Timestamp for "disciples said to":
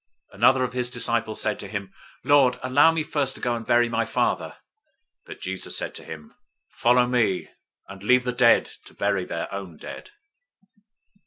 0.89-1.67